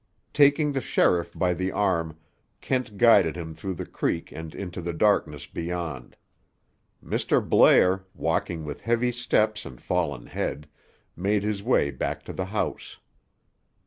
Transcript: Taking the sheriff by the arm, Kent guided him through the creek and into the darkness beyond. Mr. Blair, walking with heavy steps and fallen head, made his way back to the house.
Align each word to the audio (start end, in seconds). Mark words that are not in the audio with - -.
Taking 0.33 0.71
the 0.71 0.81
sheriff 0.81 1.31
by 1.37 1.53
the 1.53 1.71
arm, 1.71 2.17
Kent 2.59 2.97
guided 2.97 3.35
him 3.37 3.53
through 3.53 3.75
the 3.75 3.85
creek 3.85 4.31
and 4.31 4.55
into 4.55 4.81
the 4.81 4.93
darkness 4.93 5.45
beyond. 5.45 6.15
Mr. 7.05 7.47
Blair, 7.47 8.03
walking 8.15 8.65
with 8.65 8.81
heavy 8.81 9.11
steps 9.11 9.63
and 9.63 9.79
fallen 9.79 10.25
head, 10.25 10.67
made 11.15 11.43
his 11.43 11.61
way 11.61 11.91
back 11.91 12.23
to 12.25 12.33
the 12.33 12.45
house. 12.45 12.97